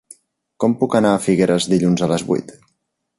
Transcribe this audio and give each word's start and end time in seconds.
Com 0.63 0.73
puc 0.79 0.95
anar 0.99 1.11
a 1.17 1.21
Figueres 1.27 1.67
dilluns 1.75 2.05
a 2.07 2.09
les 2.13 2.25
vuit? 2.31 2.55